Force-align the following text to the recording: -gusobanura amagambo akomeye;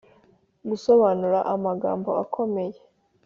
-gusobanura 0.67 1.39
amagambo 1.53 2.09
akomeye; 2.23 2.77